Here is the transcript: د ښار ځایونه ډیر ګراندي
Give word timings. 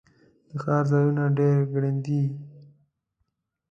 د 0.49 0.51
ښار 0.63 0.83
ځایونه 0.91 1.23
ډیر 1.37 1.57
ګراندي 1.73 2.21